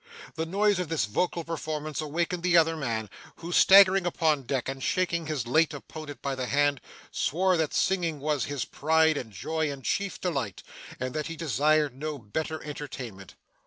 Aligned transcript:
The 0.33 0.47
noise 0.47 0.79
of 0.79 0.89
this 0.89 1.05
vocal 1.05 1.43
performance 1.43 2.01
awakened 2.01 2.41
the 2.41 2.57
other 2.57 2.75
man, 2.75 3.07
who, 3.35 3.51
staggering 3.51 4.07
upon 4.07 4.47
deck 4.47 4.67
and 4.67 4.81
shaking 4.81 5.27
his 5.27 5.45
late 5.45 5.75
opponent 5.75 6.23
by 6.23 6.33
the 6.33 6.47
hand, 6.47 6.81
swore 7.11 7.55
that 7.57 7.71
singing 7.71 8.19
was 8.19 8.45
his 8.45 8.65
pride 8.65 9.15
and 9.15 9.31
joy 9.31 9.69
and 9.71 9.83
chief 9.85 10.19
delight, 10.19 10.63
and 10.99 11.13
that 11.13 11.27
he 11.27 11.35
desired 11.35 11.95
no 11.95 12.17
better 12.17 12.63
entertainment. 12.63 13.35